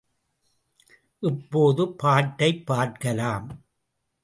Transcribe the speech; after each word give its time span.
இப்போது 1.19 1.87
பாட்டைப் 1.91 2.65
பார்க்கலாம். 2.65 3.63